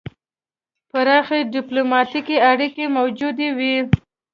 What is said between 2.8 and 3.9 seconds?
موجودې وې.